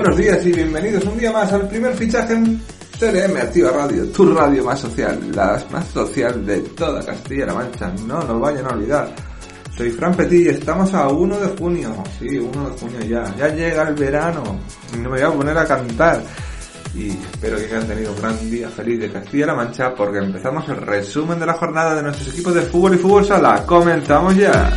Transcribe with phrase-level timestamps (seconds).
[0.00, 2.62] Buenos días y bienvenidos un día más al primer fichaje en
[3.00, 8.22] TLM Activa Radio, tu radio más social, la más social de toda Castilla-La Mancha, no
[8.22, 9.12] nos vayan a olvidar.
[9.76, 13.48] Soy Fran Petit y estamos a 1 de junio, sí, 1 de junio ya, ya
[13.48, 14.44] llega el verano,
[14.92, 16.22] no me voy a poner a cantar.
[16.94, 20.76] Y espero que hayan tenido un gran día feliz de Castilla-La Mancha porque empezamos el
[20.76, 23.64] resumen de la jornada de nuestros equipos de fútbol y fútbol sala.
[23.66, 24.72] ¡Comenzamos ya!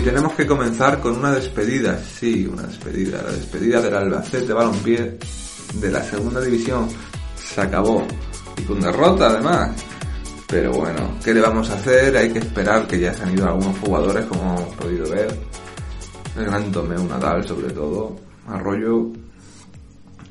[0.00, 5.18] Y tenemos que comenzar con una despedida, sí, una despedida, la despedida del Albacete Balompié
[5.74, 6.88] de la segunda división.
[7.36, 8.06] Se acabó.
[8.56, 9.72] Y con derrota además.
[10.48, 12.16] Pero bueno, ¿qué le vamos a hacer?
[12.16, 15.38] Hay que esperar que ya se han ido algunos jugadores, como hemos podido ver.
[16.34, 18.16] El gran Tomeu Nadal, sobre todo.
[18.48, 19.10] Arroyo.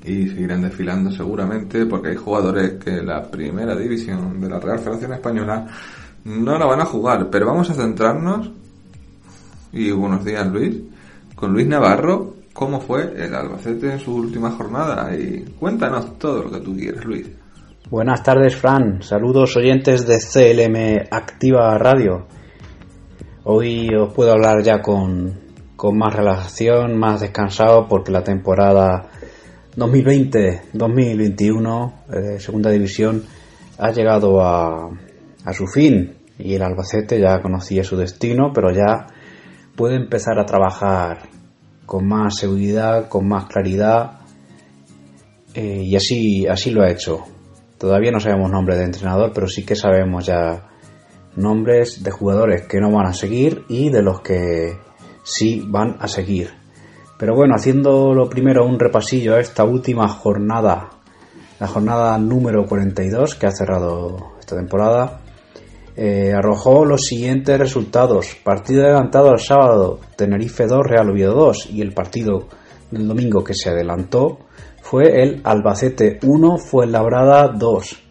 [0.04, 5.14] Y seguirán desfilando seguramente, porque hay jugadores que la primera división de la Real Federación
[5.14, 5.68] Española
[6.24, 7.30] no la van a jugar.
[7.30, 8.50] Pero vamos a centrarnos
[9.72, 10.82] y buenos días Luis.
[11.36, 15.16] Con Luis Navarro, ¿cómo fue el Albacete en su última jornada?
[15.16, 17.30] Y cuéntanos todo lo que tú quieres, Luis.
[17.90, 19.02] Buenas tardes, Fran.
[19.02, 22.28] Saludos oyentes de CLM Activa Radio.
[23.46, 25.40] Hoy os puedo hablar ya con,
[25.76, 29.08] con más relajación, más descansado, porque la temporada
[29.76, 33.24] 2020-2021, eh, Segunda División,
[33.78, 34.92] ha llegado a,
[35.46, 39.08] a su fin y el Albacete ya conocía su destino, pero ya
[39.80, 41.30] puede empezar a trabajar
[41.86, 44.20] con más seguridad, con más claridad
[45.54, 47.24] eh, y así, así lo ha hecho.
[47.78, 50.68] Todavía no sabemos nombre de entrenador, pero sí que sabemos ya
[51.38, 54.78] nombres de jugadores que no van a seguir y de los que
[55.24, 56.50] sí van a seguir.
[57.18, 60.90] Pero bueno, haciendo lo primero un repasillo a esta última jornada,
[61.58, 65.22] la jornada número 42 que ha cerrado esta temporada,
[66.02, 68.38] eh, arrojó los siguientes resultados.
[68.42, 71.72] Partido adelantado al sábado, Tenerife 2, Real Oviedo 2.
[71.74, 72.48] Y el partido
[72.90, 74.40] del domingo que se adelantó
[74.82, 78.02] fue el Albacete 1, fue Labrada 2.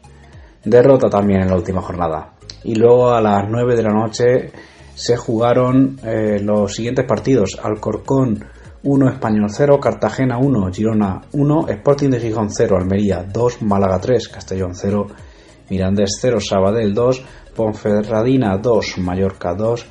[0.64, 2.34] Derrota también en la última jornada.
[2.62, 4.52] Y luego a las 9 de la noche
[4.94, 7.58] se jugaron eh, los siguientes partidos.
[7.62, 8.44] Alcorcón
[8.82, 14.28] 1, Español 0, Cartagena 1, Girona 1, Sporting de Gijón 0, Almería 2, Málaga 3,
[14.28, 15.06] Castellón 0,
[15.70, 17.24] Mirandés 0, Sabadell 2,
[17.58, 19.86] Ponferradina 2, Mallorca 2,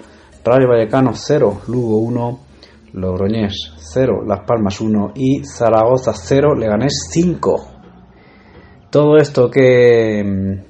[0.46, 2.40] Rayo Vallecano 0, Lugo 1,
[2.94, 7.68] Logroñés 0, Las Palmas 1 y Zaragoza 0, Leganés 5.
[8.90, 10.64] Todo esto que,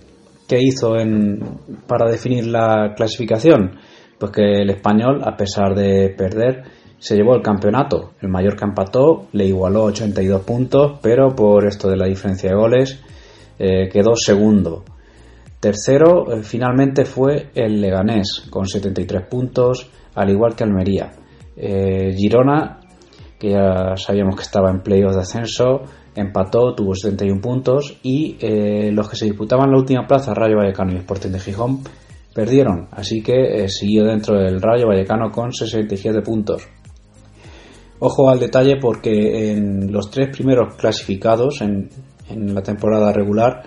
[0.50, 1.40] hizo en,
[1.86, 3.78] para definir la clasificación,
[4.18, 6.64] pues que el español, a pesar de perder,
[6.98, 8.14] se llevó el campeonato.
[8.22, 13.00] El Mallorca empató, le igualó 82 puntos, pero por esto de la diferencia de goles
[13.60, 14.84] eh, quedó segundo.
[15.60, 21.12] Tercero eh, finalmente fue el Leganés con 73 puntos, al igual que Almería.
[21.56, 22.80] Eh, Girona,
[23.40, 25.82] que ya sabíamos que estaba en playoffs de ascenso,
[26.16, 30.94] empató, tuvo 71 puntos y eh, los que se disputaban la última plaza, Rayo Vallecano
[30.94, 31.80] y Sporting de Gijón,
[32.36, 32.88] perdieron.
[32.92, 36.68] Así que siguió dentro del Rayo Vallecano con 67 puntos.
[38.00, 41.90] Ojo al detalle porque en los tres primeros clasificados en
[42.54, 43.64] la temporada regular,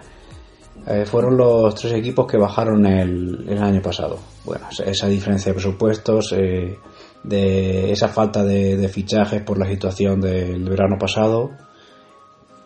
[0.87, 4.19] eh, fueron los tres equipos que bajaron el, año pasado.
[4.45, 6.79] Bueno, esa diferencia de presupuestos, eh,
[7.23, 11.51] de esa falta de, de, fichajes por la situación del verano pasado,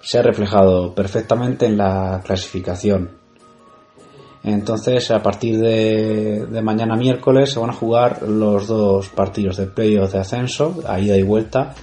[0.00, 3.10] se ha reflejado perfectamente en la clasificación.
[4.44, 9.66] Entonces, a partir de, de mañana miércoles se van a jugar los dos partidos de
[9.66, 11.74] playoff de ascenso, a ida y vuelta,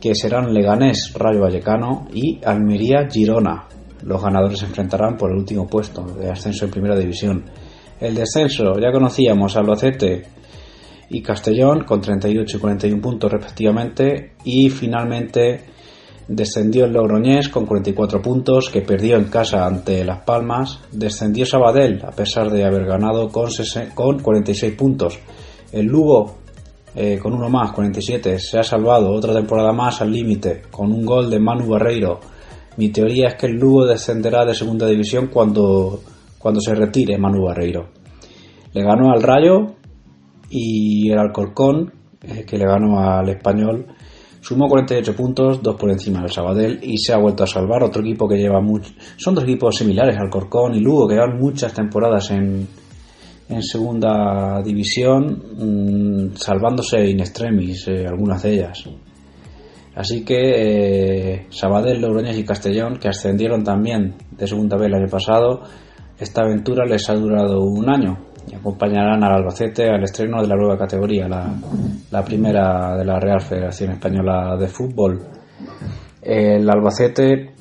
[0.00, 3.66] que serán Leganés Rayo Vallecano y Almería Girona.
[4.02, 7.44] Los ganadores se enfrentarán por el último puesto de ascenso en primera división.
[8.00, 10.26] El descenso, ya conocíamos Albacete
[11.10, 15.64] y Castellón con 38 y 41 puntos respectivamente y finalmente
[16.28, 22.04] descendió el Logroñés con 44 puntos que perdió en casa ante Las Palmas, descendió Sabadell
[22.04, 23.50] a pesar de haber ganado con,
[23.94, 25.18] con 46 puntos.
[25.72, 26.36] El Lugo
[26.94, 31.04] eh, con uno más, 47, se ha salvado otra temporada más al límite con un
[31.04, 32.20] gol de Manu Barreiro
[32.78, 36.00] mi teoría es que el Lugo descenderá de segunda división cuando,
[36.38, 37.88] cuando se retire Manu Barreiro.
[38.72, 39.74] Le ganó al Rayo
[40.48, 41.92] y el Alcorcón,
[42.22, 43.84] eh, que le ganó al Español,
[44.40, 47.82] sumó 48 puntos, dos por encima del Sabadell y se ha vuelto a salvar.
[47.82, 48.60] Otro equipo que lleva.
[49.16, 52.68] Son dos equipos similares, Alcorcón y Lugo, que llevan muchas temporadas en,
[53.48, 58.84] en segunda división, mmm, salvándose in extremis, eh, algunas de ellas.
[59.98, 65.08] Así que eh, Sabadell, Logroñés y Castellón, que ascendieron también de segunda vez el año
[65.10, 65.62] pasado,
[66.16, 68.16] esta aventura les ha durado un año.
[68.48, 71.52] y acompañarán al Albacete al estreno de la nueva categoría, la,
[72.12, 75.20] la primera de la Real Federación Española de Fútbol.
[76.22, 77.54] El Albacete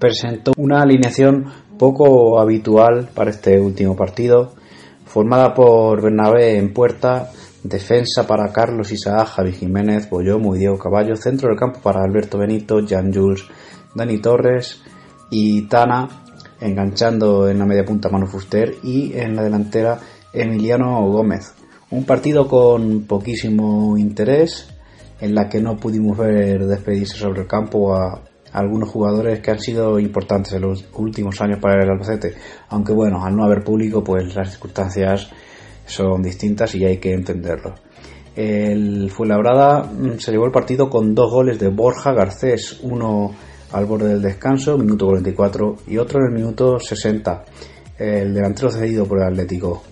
[0.00, 1.44] presentó una alineación
[1.78, 4.54] poco habitual para este último partido,
[5.04, 7.30] formada por Bernabé en puerta,
[7.68, 12.38] defensa para Carlos Isaac, Javi Jiménez, Boyomo y Diego Caballo, centro del campo para Alberto
[12.38, 13.44] Benito, Jan Jules,
[13.94, 14.82] Dani Torres
[15.30, 16.08] y Tana,
[16.60, 19.98] enganchando en la media punta Manu Fuster y en la delantera
[20.32, 21.54] Emiliano Gómez.
[21.90, 24.68] Un partido con poquísimo interés,
[25.20, 28.22] en la que no pudimos ver despedirse sobre el campo a
[28.52, 32.34] algunos jugadores que han sido importantes en los últimos años para el Albacete.
[32.68, 35.30] Aunque bueno, al no haber público, pues las circunstancias
[35.86, 37.74] son distintas y hay que entenderlo.
[38.34, 43.34] El Fuenlabrada mm, se llevó el partido con dos goles de Borja Garcés, uno
[43.72, 47.44] al borde del descanso, minuto 44, y otro en el minuto 60,
[47.98, 49.82] el delantero cedido por el Atlético.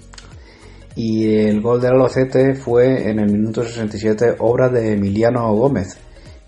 [0.97, 5.99] Y el gol del Albacete fue en el minuto 67, obra de Emiliano Gómez,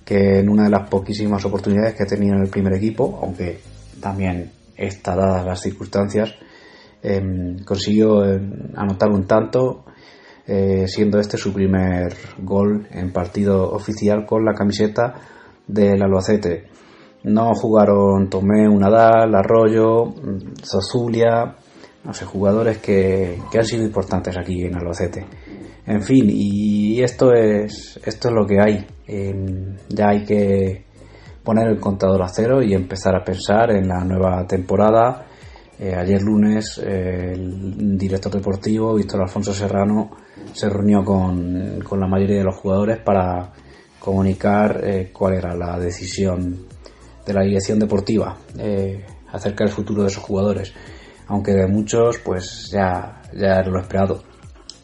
[0.04, 3.58] que en una de las poquísimas oportunidades que tenido en el primer equipo, aunque
[4.00, 6.34] también está dadas las circunstancias,
[7.02, 9.84] em, consiguió em, anotar un tanto,
[10.46, 15.14] eh, siendo este su primer gol en partido oficial con la camiseta
[15.66, 16.69] del Albacete.
[17.25, 20.14] No jugaron Tomé, Unadal, Arroyo,
[20.62, 21.56] Zozulia,
[22.04, 25.26] no sé, jugadores que, que han sido importantes aquí en Albacete.
[25.87, 28.87] En fin, y esto es, esto es lo que hay.
[29.88, 30.84] ya hay que
[31.44, 35.26] poner el contador a cero y empezar a pensar en la nueva temporada.
[35.78, 40.11] Eh, ayer lunes el director deportivo, Víctor Alfonso Serrano,
[40.52, 43.52] se reunió con, con la mayoría de los jugadores para
[44.06, 46.67] comunicar eh, cuál era la decisión
[47.26, 50.73] de la dirección deportiva eh, acerca del futuro de esos jugadores.
[51.26, 54.22] Aunque de muchos, pues ya, ya era lo esperado.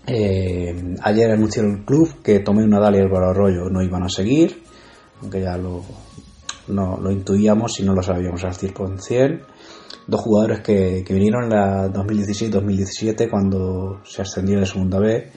[0.09, 4.65] Eh, ayer anunció el club que Tomé Nadal y Álvaro Arroyo no iban a seguir,
[5.21, 5.85] aunque ya lo,
[6.67, 9.41] no, lo intuíamos y no lo sabíamos al 100%.
[10.07, 15.31] Dos jugadores que, que vinieron en la 2016-2017 cuando se ascendió de segunda B,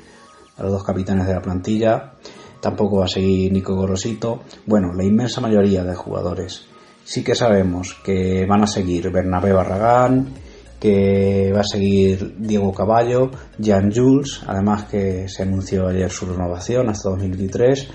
[0.57, 2.13] a los dos capitanes de la plantilla.
[2.59, 4.41] Tampoco va a seguir Nico Gorosito.
[4.65, 6.65] Bueno, la inmensa mayoría de jugadores.
[7.03, 10.33] Sí que sabemos que van a seguir Bernabé Barragán,
[10.79, 13.29] que va a seguir Diego Caballo,
[13.63, 17.89] Jan Jules, además que se anunció ayer su renovación hasta 2023,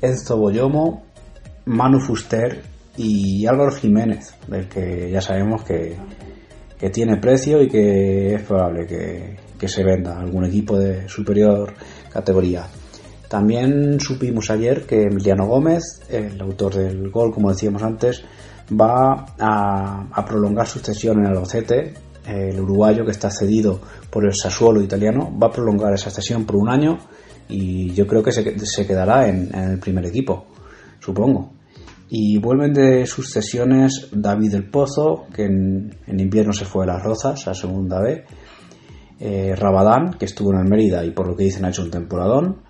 [0.00, 1.04] Enzo Boyomo,
[1.66, 2.62] Manu Fuster
[2.96, 5.96] y Álvaro Jiménez, del que ya sabemos que,
[6.92, 11.72] tiene precio y que es probable que, se venda a algún equipo de superior
[12.12, 12.66] categoría.
[13.30, 18.22] También supimos ayer que Emiliano Gómez, el autor del gol, como decíamos antes,
[18.70, 21.94] va a, prolongar su cesión en el Albacete
[22.26, 23.80] el uruguayo que está cedido
[24.10, 26.98] por el Sassuolo italiano, va a prolongar esa cesión por un año
[27.48, 30.46] y yo creo que se, quedará en, el primer equipo,
[31.00, 31.52] supongo.
[32.08, 37.02] Y vuelven de sus cesiones David del Pozo, que en, invierno se fue a las
[37.02, 38.24] Rozas, a segunda B,
[39.20, 41.90] eh, Rabadán, que estuvo en el Mérida y por lo que dicen ha hecho un
[41.90, 42.62] temporadón,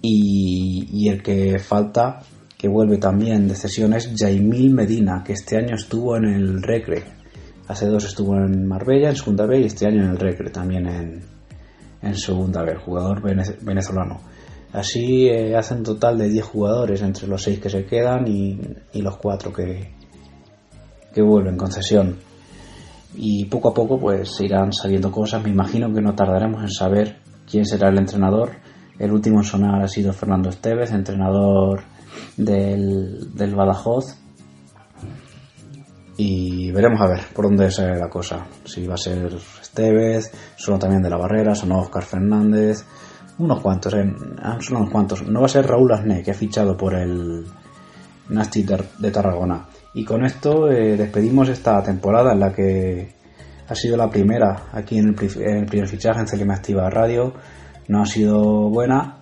[0.00, 2.20] y, el que falta,
[2.58, 7.04] que vuelve también de cesiones, Jaimil Medina, que este año estuvo en el Recre,
[7.68, 10.86] Hace dos estuvo en Marbella, en Segunda B, y este año en el Recre, también
[12.02, 13.22] en, Segunda B, el jugador
[13.62, 14.20] venezolano.
[14.72, 18.58] Así eh, hacen total de 10 jugadores entre los 6 que se quedan y,
[18.94, 19.92] los 4 que,
[21.12, 22.16] que vuelven con cesión.
[23.14, 25.42] Y poco a poco pues irán saliendo cosas.
[25.42, 27.18] Me imagino que no tardaremos en saber
[27.50, 28.52] quién será el entrenador.
[28.98, 31.82] El último en sonar ha sido Fernando Esteves, entrenador
[32.36, 34.22] del, del Badajoz
[36.16, 38.46] y veremos a ver por dónde sale la cosa.
[38.64, 42.84] Si va a ser Estevez, son también de la Barrera, son Oscar Fernández,
[43.38, 44.14] unos cuantos, ¿eh?
[44.42, 45.22] Ah, son unos cuantos.
[45.26, 47.44] No va a ser Raúl Asné, que ha fichado por el
[48.28, 49.66] Nasty de Tarragona.
[49.94, 53.14] Y con esto eh, despedimos esta temporada en la que
[53.68, 57.32] ha sido la primera aquí en el, primer fichaje en CLM Activa Radio.
[57.88, 59.18] No ha sido buena,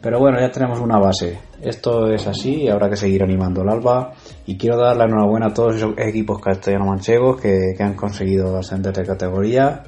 [0.00, 1.38] pero bueno, ya tenemos una base.
[1.60, 4.12] Esto es así y habrá que seguir animando el Alba.
[4.46, 9.04] Y quiero dar la enhorabuena a todos esos equipos castellano-manchegos que, han conseguido ascender de
[9.04, 9.82] categoría.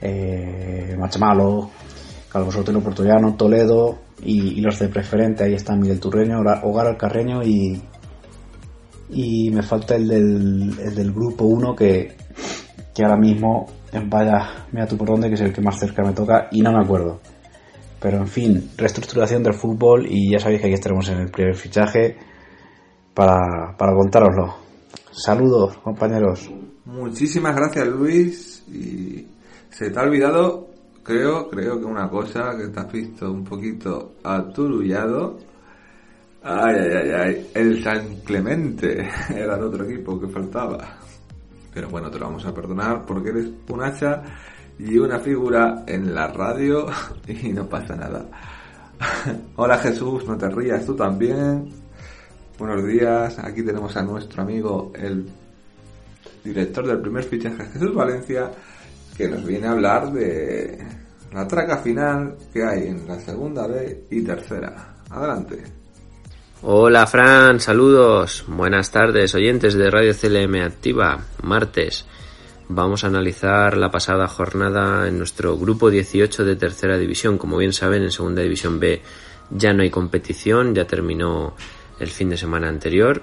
[0.00, 0.96] Eh,
[2.32, 5.44] Calvo Sotelo Portollano, Toledo y, los de preferente.
[5.44, 7.82] Ahí están Miguel Turreño, Hogar Alcarreño y,
[9.10, 12.16] y me falta el del, del grupo 1 que,
[12.94, 13.66] que ahora mismo,
[14.06, 16.72] vaya, mira tú por dónde, que es el que más cerca me toca y no
[16.72, 17.20] me acuerdo.
[18.00, 21.54] Pero en fin, reestructuración del fútbol y ya sabéis que aquí estaremos en el primer
[21.54, 22.16] fichaje
[23.12, 24.56] para, para contároslo.
[25.10, 26.50] Saludos, compañeros.
[26.86, 28.64] Muchísimas gracias, Luis.
[28.68, 29.26] Y
[29.68, 30.71] se te ha olvidado
[31.02, 35.38] creo, creo que una cosa que te has visto un poquito aturullado.
[36.42, 40.98] Ay, ay, ay, ay, el San Clemente era el otro equipo que faltaba.
[41.72, 44.22] Pero bueno, te lo vamos a perdonar porque eres un hacha
[44.78, 46.86] y una figura en la radio
[47.28, 48.26] y no pasa nada.
[49.56, 51.70] Hola Jesús, no te rías, tú también.
[52.58, 55.28] Buenos días, aquí tenemos a nuestro amigo el
[56.44, 58.50] director del primer fichaje Jesús Valencia
[59.16, 60.78] que nos viene a hablar de
[61.32, 64.94] la traca final que hay en la segunda B y tercera.
[65.10, 65.62] Adelante.
[66.62, 68.44] Hola Fran, saludos.
[68.46, 71.18] Buenas tardes, oyentes de Radio CLM Activa.
[71.42, 72.06] Martes.
[72.68, 77.36] Vamos a analizar la pasada jornada en nuestro grupo 18 de tercera división.
[77.36, 79.02] Como bien saben, en segunda división B
[79.50, 81.54] ya no hay competición, ya terminó
[81.98, 83.22] el fin de semana anterior,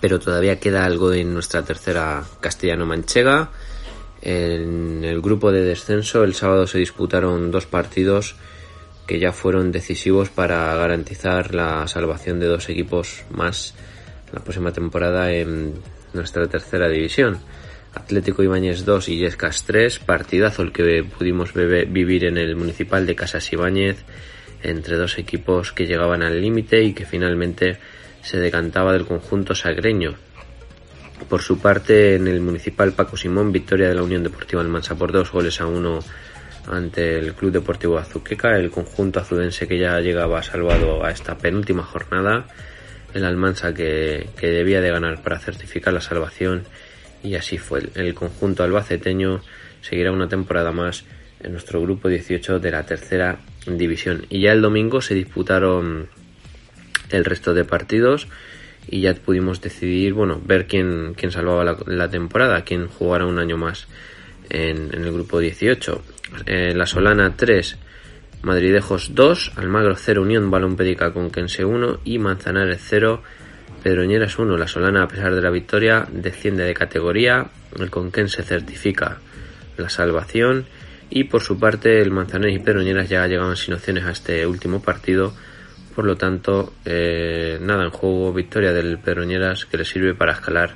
[0.00, 3.50] pero todavía queda algo en nuestra tercera castellano-manchega.
[4.22, 8.36] En el grupo de descenso el sábado se disputaron dos partidos
[9.06, 13.74] que ya fueron decisivos para garantizar la salvación de dos equipos más
[14.32, 15.74] la próxima temporada en
[16.12, 17.38] nuestra tercera división.
[17.94, 23.14] Atlético Ibáñez 2 y Yescas 3, partidazo el que pudimos vivir en el municipal de
[23.14, 24.04] Casas Ibáñez
[24.62, 27.78] entre dos equipos que llegaban al límite y que finalmente
[28.22, 30.16] se decantaba del conjunto sagreño.
[31.28, 35.10] Por su parte, en el municipal Paco Simón, victoria de la Unión Deportiva Almansa por
[35.10, 35.98] dos goles a uno
[36.68, 41.82] ante el Club Deportivo Azuqueca, el conjunto azudense que ya llegaba salvado a esta penúltima
[41.82, 42.46] jornada,
[43.14, 46.64] el Almansa que, debía de ganar para certificar la salvación
[47.22, 47.88] y así fue.
[47.94, 49.40] El conjunto albaceteño
[49.80, 51.04] seguirá una temporada más
[51.40, 54.26] en nuestro grupo 18 de la tercera división.
[54.28, 56.08] Y ya el domingo se disputaron
[57.10, 58.28] el resto de partidos
[58.88, 63.56] y ya pudimos decidir, bueno, ver quién, quién salvaba la, temporada, quién jugara un año
[63.56, 63.86] más
[64.48, 66.02] en, el grupo 18.
[66.46, 67.76] Eh, la Solana 3,
[68.42, 73.22] Madridejos 2, Almagro 0, Unión Balompédica con Kense 1 y Manzanares 0,
[73.82, 74.56] Pedroñeras 1.
[74.56, 79.18] La Solana, a pesar de la victoria, desciende de categoría, el Conquense certifica
[79.76, 80.66] la salvación
[81.10, 84.80] y por su parte el Manzanares y Pedroñeras ya llegaban sin opciones a este último
[84.80, 85.32] partido
[85.96, 90.74] por lo tanto, eh, nada en juego, victoria del Pedroñeras que le sirve para escalar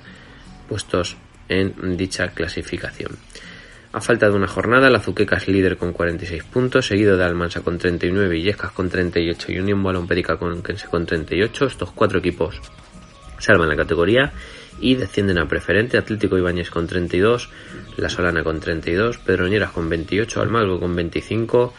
[0.66, 3.18] puestos en dicha clasificación.
[3.92, 7.60] A falta de una jornada, la Azuqueca es líder con 46 puntos, seguido de Almansa
[7.60, 11.66] con 39, Illescas con 38 y Unión Balompédica con con 38.
[11.66, 12.58] Estos cuatro equipos
[13.38, 14.32] salvan la categoría
[14.80, 15.98] y descienden a preferente.
[15.98, 17.50] Atlético Ibáñez con 32,
[17.98, 21.74] La Solana con 32, Pedroñeras con 28, Almagro con 25,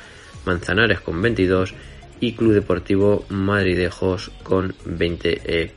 [0.46, 1.74] Manzanares con 22
[2.22, 5.72] y Club Deportivo Madridejos con 20 eh,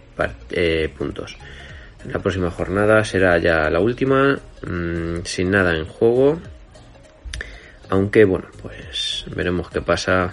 [0.51, 1.37] eh, puntos.
[2.07, 6.39] La próxima jornada será ya la última, mm, sin nada en juego.
[7.89, 10.33] Aunque bueno, pues veremos qué pasa.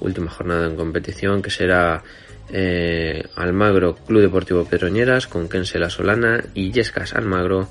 [0.00, 2.02] Última jornada en competición que será
[2.50, 7.70] eh, Almagro Club Deportivo Pedroñeras con Kense La Solana y Yescas Almagro,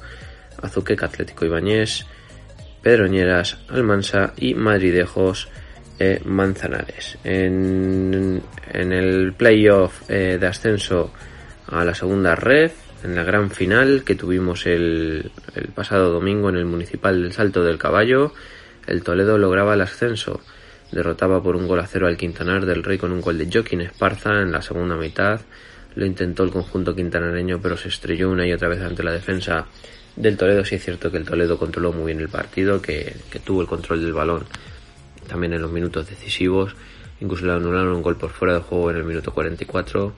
[0.62, 2.06] Azuqueca Atlético Ibañez,
[2.82, 5.50] Pedroñeras, Almansa y Madridejos
[6.00, 7.18] eh, Manzanares.
[7.24, 8.42] En,
[8.74, 11.12] el playoff eh, de ascenso
[11.68, 12.72] a la segunda red,
[13.04, 17.64] en la gran final que tuvimos el, el, pasado domingo en el municipal del Salto
[17.64, 18.34] del Caballo,
[18.88, 20.42] el Toledo lograba el ascenso.
[20.92, 23.82] Derrotaba por un gol a cero al Quintanar del Rey con un gol de Joaquín
[23.82, 25.42] Esparza en la segunda mitad.
[25.96, 29.66] Lo intentó el conjunto quintanareño, pero se estrelló una y otra vez ante la defensa
[30.16, 30.64] del Toledo.
[30.64, 33.68] Sí es cierto que el Toledo controló muy bien el partido, que, que tuvo el
[33.68, 34.46] control del balón
[35.28, 36.76] también en los minutos decisivos.
[37.20, 40.14] Incluso le anularon un gol por fuera de juego en el minuto 44.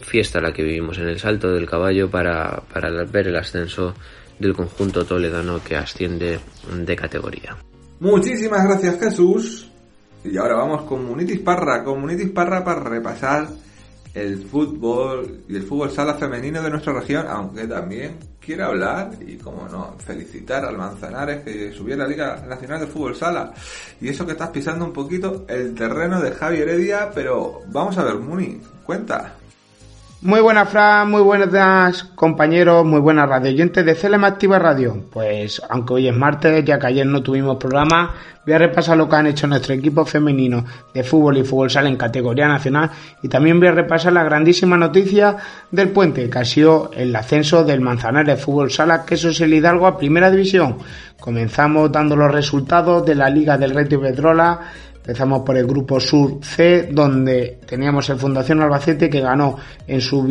[0.00, 3.94] Fiesta la que vivimos en el salto del caballo para, para ver el ascenso
[4.38, 6.40] del conjunto toledano que asciende
[6.74, 7.56] de categoría.
[8.00, 9.68] Muchísimas gracias Jesús.
[10.24, 13.48] Y ahora vamos con Munitis Parra, con Munitis Parra para repasar
[14.14, 19.36] el fútbol y el fútbol sala femenino de nuestra región, aunque también quiero hablar y,
[19.36, 23.52] como no, felicitar al Manzanares que subió a la Liga Nacional de Fútbol Sala.
[24.00, 28.04] Y eso que estás pisando un poquito el terreno de Javi Heredia, pero vamos a
[28.04, 29.36] ver, Muni, cuenta.
[30.24, 35.06] Muy buenas, Fran, muy buenas compañeros, muy buenas radioyentes de CLM Activa Radio.
[35.12, 38.14] Pues aunque hoy es martes, ya que ayer no tuvimos programa,
[38.46, 40.64] voy a repasar lo que han hecho nuestro equipo femenino
[40.94, 44.76] de fútbol y fútbol sala en categoría nacional y también voy a repasar la grandísima
[44.76, 45.38] noticia
[45.72, 49.88] del puente, que ha sido el ascenso del Manzanares Fútbol Sala, que es el Hidalgo
[49.88, 50.78] a Primera División.
[51.18, 54.60] Comenzamos dando los resultados de la Liga del Reto Pedrola
[55.02, 59.56] Empezamos por el grupo Sur C, donde teníamos el Fundación Albacete que ganó
[59.88, 60.28] en su,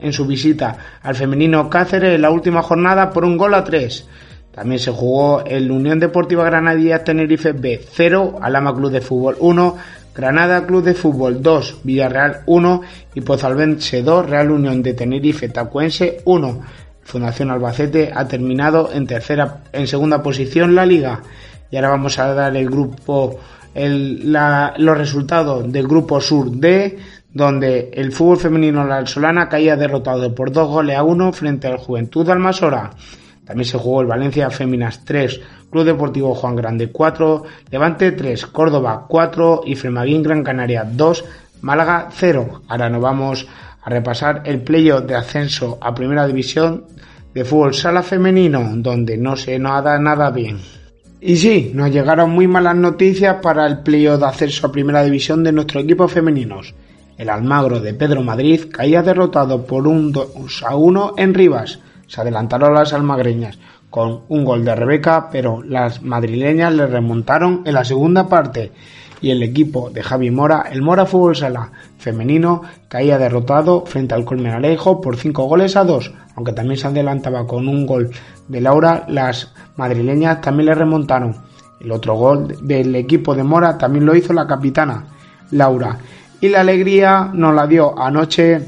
[0.00, 4.08] en su visita al femenino Cáceres en la última jornada por un gol a tres.
[4.50, 9.76] También se jugó el Unión Deportiva Granadilla Tenerife B 0, Alama Club de Fútbol 1,
[10.12, 12.80] Granada Club de Fútbol 2, Villarreal 1
[13.14, 16.60] y Pozalbense 2, Real Unión de Tenerife Tacuense 1.
[17.04, 21.22] Fundación Albacete ha terminado en tercera, en segunda posición la liga.
[21.70, 23.38] Y ahora vamos a dar el grupo,
[23.78, 26.98] los resultados del grupo Sur D,
[27.32, 31.78] donde el fútbol femenino La Solana caía derrotado por dos goles a uno frente al
[31.78, 32.90] Juventud Almasora.
[33.44, 39.06] También se jugó el Valencia Féminas 3, Club Deportivo Juan Grande 4, Levante 3, Córdoba
[39.08, 41.24] 4 y Fremaguín Gran Canaria 2,
[41.62, 42.62] Málaga 0.
[42.68, 43.46] Ahora nos vamos
[43.82, 46.84] a repasar el playoff de ascenso a Primera División
[47.32, 50.58] de Fútbol Sala Femenino, donde no se nos da nada bien.
[51.20, 55.42] Y sí, nos llegaron muy malas noticias para el playoff de ascenso a Primera División
[55.42, 56.74] de nuestros equipos femeninos.
[57.16, 62.22] El Almagro de Pedro Madrid caía derrotado por un 2 a 1 en Rivas se
[62.22, 63.58] adelantaron las almagreñas
[63.90, 68.72] con un gol de Rebeca, pero las madrileñas le remontaron en la segunda parte
[69.20, 74.24] y el equipo de Javi Mora, el Mora Fútbol Sala femenino, caía derrotado frente al
[74.24, 78.10] Colmenarejo por 5 goles a 2, aunque también se adelantaba con un gol
[78.46, 81.36] de Laura, las madrileñas también le remontaron.
[81.80, 85.04] El otro gol del equipo de Mora también lo hizo la capitana
[85.50, 85.98] Laura.
[86.40, 88.66] Y la alegría nos la dio anoche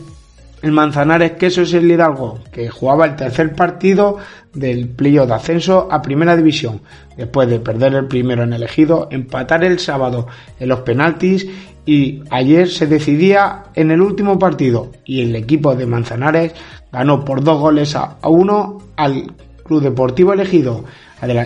[0.62, 4.18] el Manzanares Queso es el Hidalgo, que jugaba el tercer partido
[4.52, 6.80] del plío de ascenso a Primera División,
[7.16, 10.26] después de perder el primero en elegido, empatar el sábado
[10.58, 11.46] en los penaltis
[11.86, 14.90] y ayer se decidía en el último partido.
[15.04, 16.52] Y el equipo de Manzanares
[16.92, 19.32] ganó por dos goles a uno al
[19.64, 20.84] Club Deportivo Elegido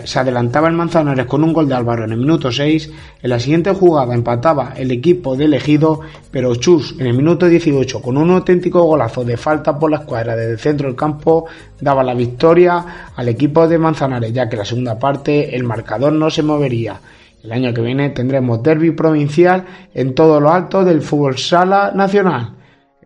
[0.04, 2.90] se adelantaba el Manzanares con un gol de Álvaro en el minuto 6.
[3.22, 6.00] En la siguiente jugada empataba el equipo de elegido,
[6.30, 10.36] pero Chus en el minuto 18 con un auténtico golazo de falta por la escuadra
[10.36, 11.46] desde el centro del campo
[11.80, 16.12] daba la victoria al equipo de Manzanares, ya que en la segunda parte el marcador
[16.12, 17.00] no se movería.
[17.42, 22.53] El año que viene tendremos derby provincial en todo lo alto del fútbol sala nacional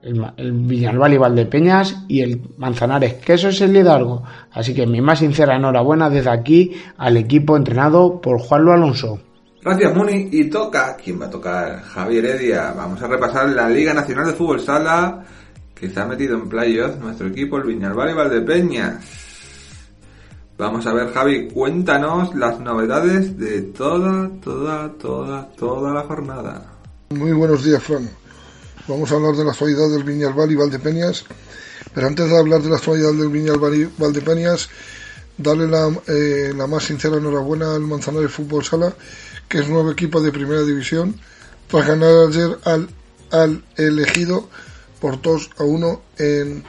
[0.08, 4.22] el, el y Valdepeñas y el Manzanares, que eso es el liderazgo.
[4.52, 9.20] Así que mi más sincera enhorabuena desde aquí al equipo entrenado por Juanlo Alonso.
[9.62, 11.82] Gracias Muni y toca, ¿quién va a tocar?
[11.82, 12.72] Javier Heredia.
[12.76, 15.24] Vamos a repasar la Liga Nacional de Fútbol Sala
[15.74, 19.04] que se ha metido en playoff nuestro equipo, el Viñalbal y Valdepeñas.
[20.56, 26.72] Vamos a ver Javi, cuéntanos las novedades de toda, toda, toda, toda la jornada.
[27.10, 28.08] Muy buenos días, Fran.
[28.88, 31.26] Vamos a hablar de la actualidad del Viñalbal y Valdepeñas.
[31.92, 34.70] Pero antes de hablar de la actualidad del Viñalbal y Valdepeñas,
[35.36, 38.94] darle la, eh, la, más sincera enhorabuena al Manzanares Fútbol Sala,
[39.46, 41.20] que es nuevo equipo de primera división,
[41.68, 42.88] tras ganar ayer al,
[43.30, 44.48] al elegido
[45.02, 46.64] por 2 a 1 en,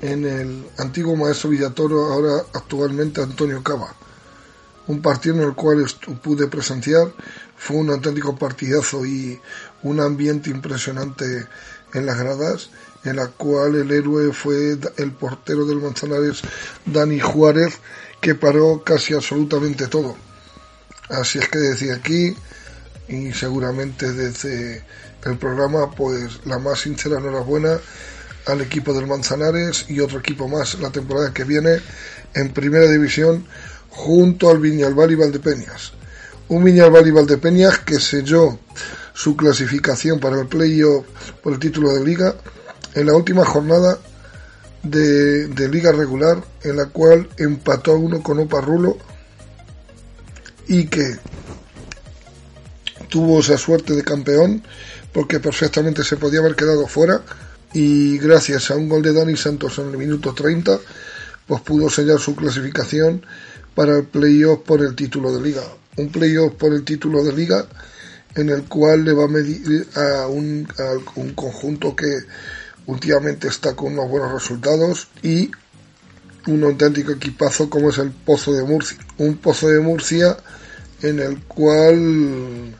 [0.00, 3.94] en el antiguo maestro Villatoro, ahora actualmente Antonio Cava.
[4.88, 5.86] Un partido en el cual
[6.24, 7.12] pude presenciar,
[7.56, 9.40] fue un auténtico partidazo y
[9.82, 11.46] un ambiente impresionante
[11.94, 12.70] en las gradas,
[13.04, 16.42] en la cual el héroe fue el portero del Manzanares,
[16.86, 17.78] Dani Juárez,
[18.20, 20.16] que paró casi absolutamente todo.
[21.08, 22.36] Así es que desde aquí,
[23.08, 24.84] y seguramente desde
[25.24, 27.78] el programa, pues la más sincera enhorabuena
[28.46, 31.80] al equipo del Manzanares y otro equipo más la temporada que viene
[32.34, 33.46] en Primera División
[33.90, 35.92] junto al Viñalbal y Valdepeñas.
[36.48, 38.58] Un Viñalbal y Valdepeñas que selló
[39.14, 41.06] su clasificación para el playoff
[41.42, 42.34] por el título de liga
[42.94, 43.98] en la última jornada
[44.82, 48.98] de, liga regular en la cual empató a uno con Opa Rulo
[50.66, 51.18] y que
[53.08, 54.62] tuvo esa suerte de campeón
[55.12, 57.20] porque perfectamente se podía haber quedado fuera
[57.72, 60.78] y gracias a un gol de Dani Santos en el minuto 30
[61.46, 63.24] pues pudo sellar su clasificación
[63.74, 65.62] para el playoff por el título de liga
[65.96, 67.66] un playoff por el título de liga
[68.34, 70.66] en el cual le va a medir a un,
[71.16, 72.20] un conjunto que
[72.86, 75.50] últimamente está con unos buenos resultados y
[76.46, 78.98] un auténtico equipazo como es el Pozo de Murcia.
[79.18, 80.36] Un Pozo de Murcia
[81.02, 82.74] en el cual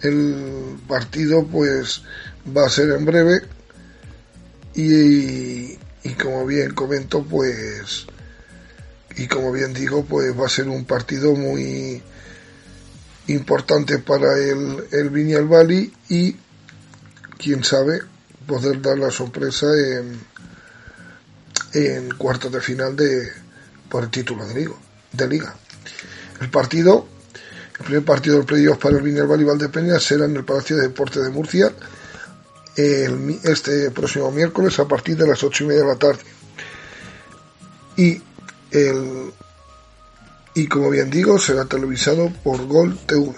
[0.00, 2.02] el partido pues
[2.56, 3.42] va a ser en breve
[4.74, 8.06] y, y como bien comento pues
[9.16, 12.02] y como bien digo pues va a ser un partido muy
[13.28, 16.36] importante para el, el Viñal Valley y
[17.38, 18.00] quién sabe
[18.46, 20.20] poder dar la sorpresa en,
[21.72, 23.32] en cuartos de final de
[23.88, 24.74] por el título de liga,
[25.12, 25.54] de liga.
[26.40, 27.06] El partido,
[27.78, 30.82] el primer partido del playoff para el Viñal Valley Valdepeña será en el Palacio de
[30.82, 31.72] Deporte de Murcia
[32.76, 36.22] este próximo miércoles a partir de las ocho y media de la tarde.
[37.96, 38.20] Y
[38.72, 39.32] el
[40.54, 43.34] y como bien digo será televisado por Gol TV.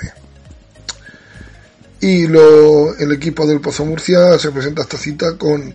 [2.01, 5.75] Y lo, el equipo del Pozo Murcia se presenta esta cita con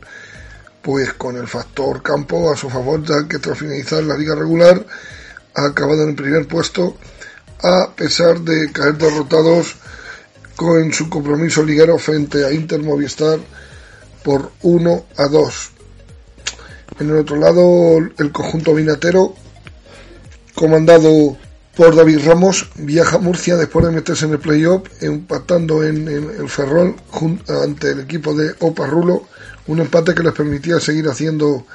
[0.82, 4.84] pues con el factor campo a su favor ya que tras finalizar la liga regular
[5.54, 6.97] ha acabado en el primer puesto
[7.62, 9.75] a pesar de caer derrotados
[10.56, 13.39] con su compromiso liguero frente a Inter Movistar
[14.23, 15.71] por 1 a 2.
[16.99, 19.34] En el otro lado, el conjunto vinatero,
[20.62, 21.36] comandado
[21.76, 26.47] por David Ramos, viaja a Murcia después de meterse en el playoff, empatando en, el
[26.47, 26.95] Ferrol
[27.63, 29.24] ante el equipo de Opa Rulo,
[29.65, 31.65] un empate que les permitía seguir haciendo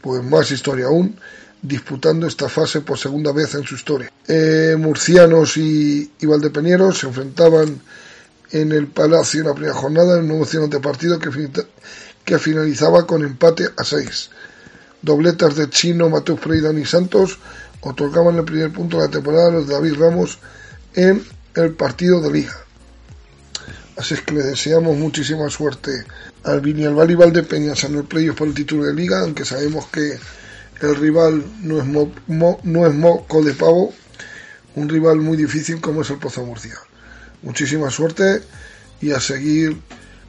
[0.00, 1.16] pues más historia aún,
[1.60, 4.10] disputando esta fase por segunda vez en su historia.
[4.26, 7.78] Eh, murcianos y, y valdepeñeros se enfrentaban
[8.52, 11.28] en el Palacio en la primera jornada en un emocionante partido que,
[12.24, 14.30] que finalizaba con empate a seis.
[15.02, 17.38] Dobletas de Chino, Mateo Frey y Santos
[17.82, 20.38] otorgaban el primer punto de la temporada a los David Ramos
[20.94, 21.22] en
[21.54, 22.56] el partido de liga.
[23.96, 26.04] Así es que le deseamos muchísima suerte
[26.44, 29.86] al Vini al de Peñas en el playoff por el título de liga, aunque sabemos
[29.88, 30.18] que
[30.80, 31.86] el rival no es,
[32.64, 33.92] no es moco de pavo,
[34.76, 36.78] un rival muy difícil como es el Pozo Murcia.
[37.42, 38.42] Muchísima suerte
[39.00, 39.76] y a seguir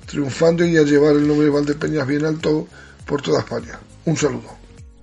[0.05, 2.67] triunfando y a llevar el nombre de Valdepeñas bien alto
[3.05, 3.79] por toda España.
[4.05, 4.57] Un saludo.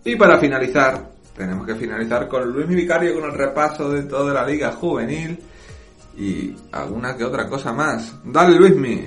[0.04, 4.44] Y para finalizar, tenemos que finalizar con Luis Vicario con el repaso de toda la
[4.44, 5.38] liga juvenil
[6.18, 8.12] y alguna que otra cosa más.
[8.24, 9.06] Dale Luismi.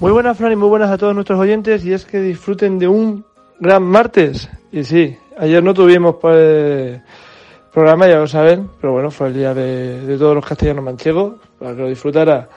[0.00, 2.88] Muy buenas Fran y muy buenas a todos nuestros oyentes y es que disfruten de
[2.88, 3.24] un
[3.60, 4.50] gran martes.
[4.72, 7.00] Y sí, ayer no tuvimos pues,
[7.72, 11.76] programa, ya lo saben, pero bueno, fue el día de, todos los castellanos manchegos, para
[11.76, 12.48] que lo disfrutara.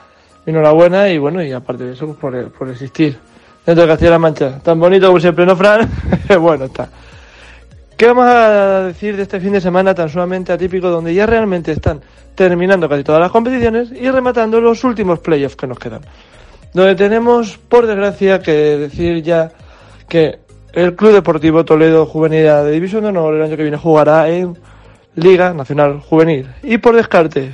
[0.47, 3.17] Enhorabuena y bueno, y aparte de eso, pues por, por existir
[3.65, 4.59] dentro de Castilla-La Mancha.
[4.59, 5.89] Tan bonito como siempre, ¿no, Fran?
[6.39, 6.89] bueno, está.
[7.97, 11.71] ¿Qué vamos a decir de este fin de semana tan sumamente atípico donde ya realmente
[11.71, 12.01] están
[12.35, 16.01] terminando casi todas las competiciones y rematando los últimos playoffs que nos quedan?
[16.73, 19.49] Donde tenemos, por desgracia, que decir ya
[20.09, 20.39] que
[20.73, 24.57] el Club Deportivo Toledo Juvenil de División de Honor el año que viene jugará en
[25.15, 26.49] Liga Nacional Juvenil.
[26.63, 27.53] Y por descarte,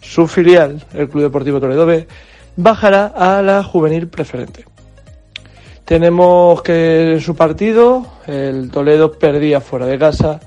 [0.00, 2.08] su filial, el Club Deportivo Toledo B,
[2.56, 4.64] bajará a la Juvenil Preferente.
[5.86, 10.40] Tenemos que su partido el Toledo perdía fuera de casa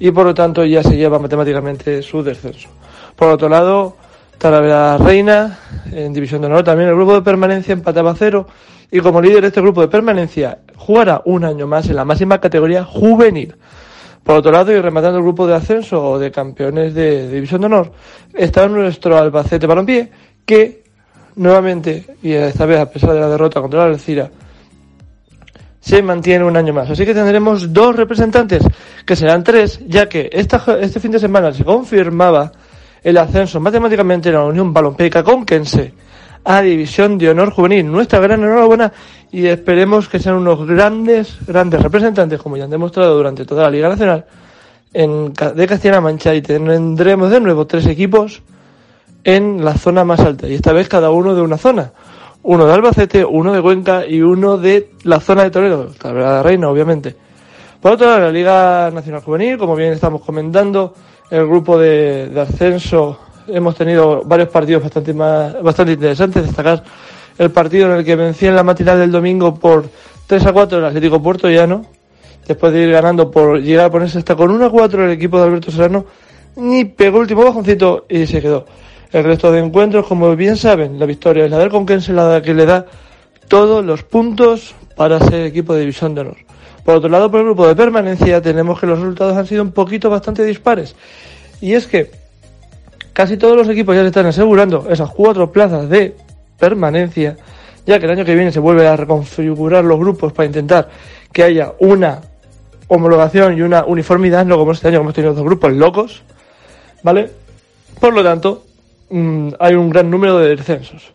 [0.00, 2.68] y por lo tanto ya se lleva matemáticamente su descenso.
[3.14, 3.96] Por otro lado,
[4.38, 5.56] Talavera Reina
[5.92, 8.48] en División de Honor también el grupo de permanencia empataba a cero
[8.90, 12.40] y como líder de este grupo de permanencia jugará un año más en la máxima
[12.40, 13.54] categoría juvenil.
[14.24, 17.66] Por otro lado, y rematando el grupo de ascenso o de campeones de, División de
[17.68, 17.92] Honor,
[18.34, 20.10] está nuestro Albacete Balompié,
[20.44, 20.82] que
[21.36, 24.28] nuevamente, y esta vez a pesar de la derrota contra la Alcira,
[25.82, 26.88] se mantiene un año más.
[26.88, 28.62] Así que tendremos dos representantes,
[29.04, 32.52] que serán tres, ya que esta, este fin de semana se confirmaba
[33.02, 35.92] el ascenso matemáticamente en la Unión Balompédica Conquense
[36.44, 37.90] a División de Honor Juvenil.
[37.90, 38.92] Nuestra gran enhorabuena
[39.32, 43.70] y esperemos que sean unos grandes, grandes representantes, como ya han demostrado durante toda la
[43.70, 44.24] Liga Nacional,
[44.94, 48.40] en, de Castilla-La Mancha y tendremos de nuevo tres equipos
[49.24, 51.90] en la zona más alta y esta vez cada uno de una zona.
[52.44, 56.68] Uno de Albacete, uno de Cuenca y uno de la zona de Toledo, la Reina,
[56.68, 57.14] obviamente.
[57.80, 60.94] Por otro lado, la Liga Nacional Juvenil, como bien estamos comentando,
[61.30, 66.44] el grupo de, de ascenso hemos tenido varios partidos bastante más, bastante interesantes.
[66.44, 66.82] Destacar
[67.38, 69.84] el partido en el que vencía en la matinal del domingo por
[70.26, 71.84] 3 a 4 el Atlético Puerto Llano,
[72.46, 75.38] después de ir ganando por llegar a ponerse hasta con 1 a 4 el equipo
[75.38, 76.04] de Alberto Serrano,
[76.56, 78.66] ni pegó el último bajoncito y se quedó.
[79.12, 82.54] El resto de encuentros, como bien saben, la victoria es la del Conquense, la que
[82.54, 82.86] le da
[83.46, 86.36] todos los puntos para ser equipo de división de honor.
[86.82, 89.72] Por otro lado, por el grupo de permanencia, tenemos que los resultados han sido un
[89.72, 90.96] poquito bastante dispares.
[91.60, 92.10] Y es que
[93.12, 96.16] casi todos los equipos ya se están asegurando esas cuatro plazas de
[96.58, 97.36] permanencia,
[97.84, 100.88] ya que el año que viene se vuelve a reconfigurar los grupos para intentar
[101.30, 102.22] que haya una
[102.88, 106.22] homologación y una uniformidad, no como este año hemos tenido dos grupos locos,
[107.02, 107.30] ¿vale?
[108.00, 108.64] Por lo tanto,
[109.12, 111.12] mm, hay un gran número de descensos.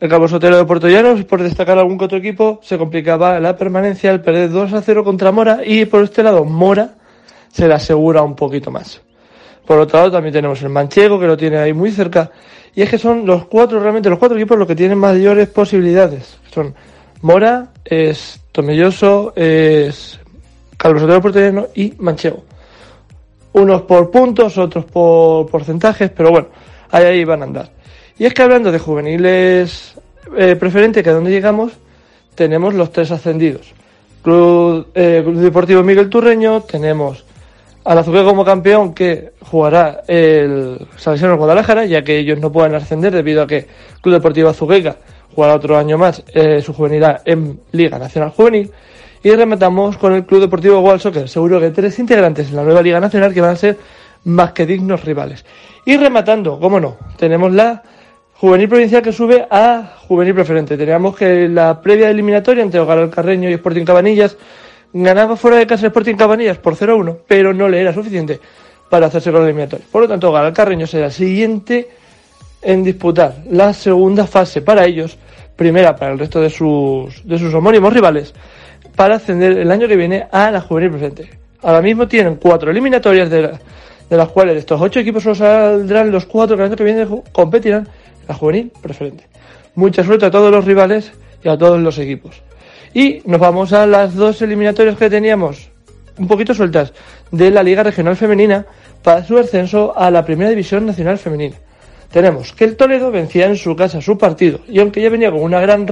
[0.00, 3.56] El Cabo Sotero de Puerto Llanos, por destacar algún que otro equipo, se complicaba la
[3.56, 6.96] permanencia al perder 2 a 0 contra Mora y por este lado Mora
[7.52, 9.00] se le asegura un poquito más.
[9.64, 12.32] Por otro lado también tenemos el Manchego que lo tiene ahí muy cerca
[12.74, 16.38] y es que son los cuatro, realmente los cuatro equipos los que tienen mayores posibilidades.
[16.52, 16.74] Son
[17.20, 20.18] Mora, es Tomelloso, es
[20.76, 22.42] Carlos Otero Portellano y Manchego.
[23.52, 26.48] Unos por puntos, otros por porcentajes, pero bueno,
[26.92, 27.70] ahí, van a andar.
[28.18, 29.94] Y es que hablando de juveniles
[30.36, 31.72] eh, preferentes, que a donde llegamos,
[32.34, 33.72] tenemos los tres ascendidos.
[34.22, 37.24] Club, eh, Club Deportivo Miguel Turreño, tenemos
[37.84, 43.12] al Azuqueca como campeón que jugará el Salesiano Guadalajara, ya que ellos no pueden ascender
[43.12, 43.66] debido a que
[44.00, 44.96] Club Deportivo Azuqueca
[45.34, 48.70] jugará otro año más eh, su juvenilidad en Liga Nacional Juvenil.
[49.24, 51.28] Y rematamos con el Club Deportivo World Soccer.
[51.28, 53.78] Seguro que tres integrantes en la nueva Liga Nacional que van a ser
[54.24, 55.44] más que dignos rivales.
[55.84, 57.82] Y rematando, cómo no, tenemos la
[58.34, 60.76] Juvenil Provincial que sube a Juvenil Preferente.
[60.76, 64.36] Teníamos que la previa eliminatoria entre Hogar Carreño y Sporting Cabanillas
[64.92, 68.40] ganaba fuera de casa el Sporting Cabanillas por 0-1, pero no le era suficiente
[68.90, 69.86] para hacerse con el eliminatorio.
[69.90, 71.88] Por lo tanto, Hogar Carreño será el siguiente
[72.60, 75.16] en disputar la segunda fase para ellos,
[75.56, 78.34] primera para el resto de sus, de sus homónimos rivales,
[78.94, 81.30] para ascender el año que viene a la Juvenil Preferente.
[81.62, 83.52] Ahora mismo tienen cuatro eliminatorias de,
[84.08, 87.06] de las cuales estos ocho equipos solo saldrán los cuatro que el año que viene
[87.32, 87.88] competirán
[88.28, 89.26] la juvenil preferente.
[89.74, 91.12] Mucha suerte a todos los rivales
[91.42, 92.42] y a todos los equipos.
[92.94, 95.70] Y nos vamos a las dos eliminatorias que teníamos
[96.18, 96.92] un poquito sueltas
[97.30, 98.66] de la Liga Regional Femenina
[99.02, 101.56] para su ascenso a la Primera División Nacional Femenina.
[102.10, 105.40] Tenemos que el Toledo vencía en su casa su partido y aunque ya venía con
[105.40, 105.86] una gran,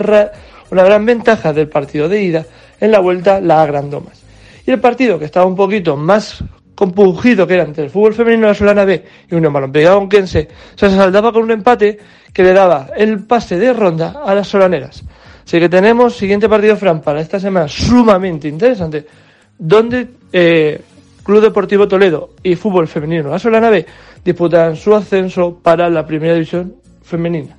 [0.71, 2.47] una gran ventaja del partido de ida,
[2.79, 4.23] en la vuelta la agrandomas.
[4.67, 6.45] Y el partido que estaba un poquito más
[6.81, 10.49] compungido que era entre el fútbol femenino de la Solana B y un Balompié Aunquense,
[10.75, 11.99] se saldaba con un empate
[12.33, 15.05] que le daba el pase de ronda a las solaneras.
[15.45, 19.05] Así que tenemos siguiente partido, Fran, para esta semana sumamente interesante,
[19.59, 20.81] donde eh,
[21.23, 23.85] Club Deportivo Toledo y Fútbol Femenino La Solana B
[24.25, 27.59] disputan su ascenso para la primera división femenina.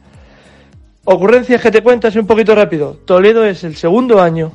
[1.04, 2.98] Ocurrencias que te cuentas un poquito rápido.
[3.06, 4.52] Toledo es el segundo año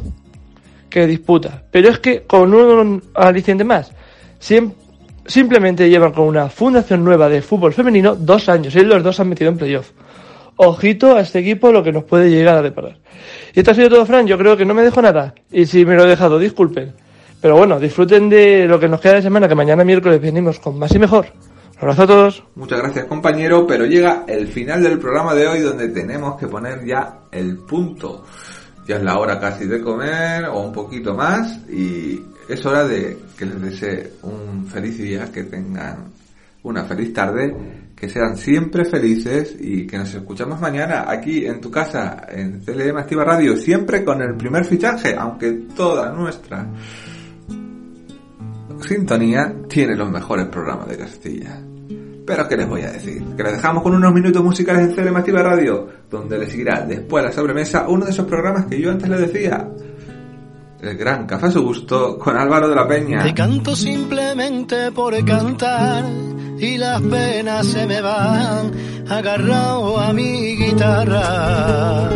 [0.90, 3.92] que disputa, pero es que con un aliciente más
[4.38, 9.28] simplemente llevan con una fundación nueva de fútbol femenino dos años y los dos han
[9.28, 9.90] metido en playoff.
[10.56, 12.96] Ojito a este equipo lo que nos puede llegar a deparar.
[13.54, 14.26] Y esto ha sido todo, Fran.
[14.26, 15.34] Yo creo que no me dejo nada.
[15.52, 16.94] Y si me lo he dejado, disculpen.
[17.40, 20.78] Pero bueno, disfruten de lo que nos queda de semana, que mañana miércoles venimos con
[20.78, 21.26] más y mejor.
[21.74, 22.44] Un abrazo a todos.
[22.54, 23.66] Muchas gracias, compañero.
[23.66, 28.24] Pero llega el final del programa de hoy donde tenemos que poner ya el punto.
[28.88, 33.18] Ya es la hora casi de comer o un poquito más y es hora de
[33.36, 36.12] que les desee un feliz día, que tengan
[36.62, 37.54] una feliz tarde,
[37.94, 42.96] que sean siempre felices y que nos escuchamos mañana aquí en tu casa, en CLM
[42.98, 46.66] Activa Radio, siempre con el primer fichaje, aunque toda nuestra
[48.80, 51.60] sintonía tiene los mejores programas de Castilla.
[52.26, 53.22] Pero ¿qué les voy a decir?
[53.36, 57.24] Que les dejamos con unos minutos musicales en CLM Activa Radio, donde les seguirá después
[57.24, 59.68] la sobremesa uno de esos programas que yo antes les decía,
[60.80, 63.22] el gran Café a su gusto con Álvaro de la Peña.
[63.22, 66.04] Te canto simplemente por cantar
[66.58, 68.72] y las penas se me van
[69.08, 72.10] agarrado a mi guitarra.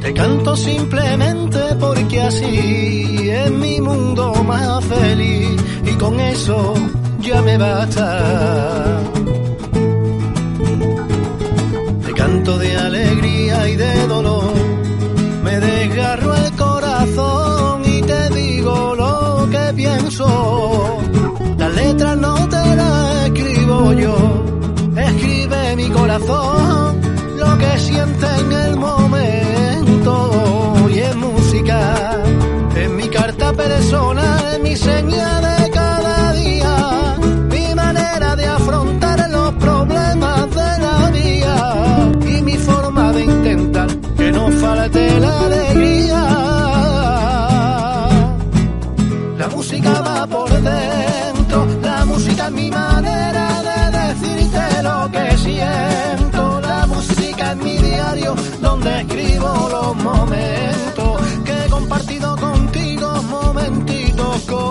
[0.00, 6.74] Te canto simplemente porque así es mi mundo más feliz y con eso
[7.20, 9.00] ya me basta.
[12.06, 14.71] Te canto de alegría y de dolor
[20.12, 20.98] que pienso.
[21.58, 24.44] Las letras no te las escribo yo,
[24.96, 27.00] escribe mi corazón
[27.36, 28.31] lo que siente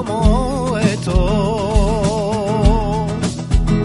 [0.04, 1.12] como estos.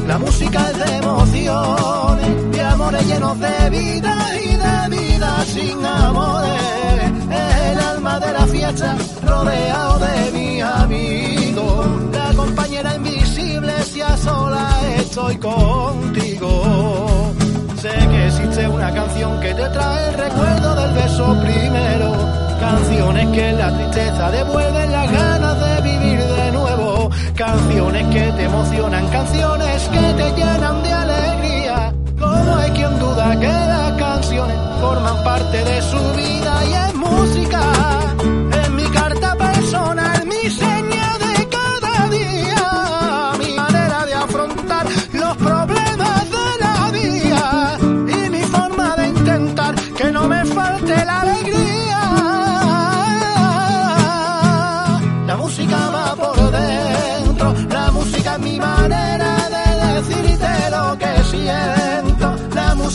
[0.07, 6.61] La música es de emociones, de amores llenos de vida y de vida sin amores.
[7.31, 11.85] Es el alma de la fiesta rodeado de mi amigo.
[12.13, 17.33] La compañera invisible si a sola estoy contigo.
[17.77, 22.13] Sé que existe una canción que te trae el recuerdo del beso primero.
[22.61, 27.11] Canciones que la tristeza devuelven las ganas de vivir de nuevo.
[27.35, 31.95] Canciones que te emocionan, canciones que te llenan de alegría.
[32.19, 38.16] Como hay quien duda que las canciones forman parte de su vida y es música.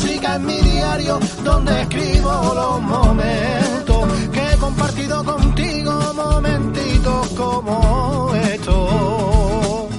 [0.02, 8.34] La música es mi diario donde escribo los momentos que he compartido contigo, momentitos como
[8.34, 9.90] estos.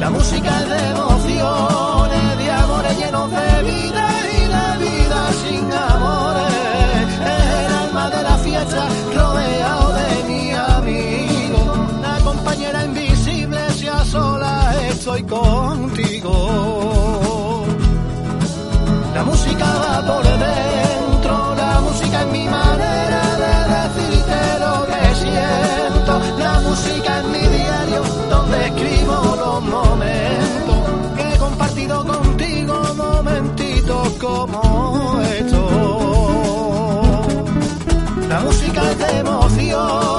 [0.00, 1.77] La música es devoción.
[39.80, 40.17] Oh.